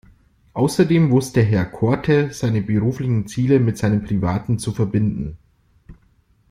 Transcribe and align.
Außerdem 0.53 1.11
wusste 1.11 1.43
Herr 1.43 1.63
Korte 1.65 2.33
seine 2.33 2.63
beruflichen 2.63 3.27
Ziele 3.27 3.59
mit 3.59 3.77
seinen 3.77 4.03
privaten 4.03 4.57
zu 4.57 4.71
verbinden. 4.71 5.37